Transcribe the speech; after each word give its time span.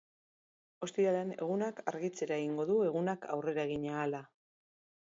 Ostiralean 0.87 1.33
egunak 1.35 1.83
argitzera 1.93 2.41
egingo 2.45 2.67
du 2.73 2.79
egunak 2.89 3.31
aurrera 3.37 3.69
egin 3.71 3.89
ahala. 3.97 4.27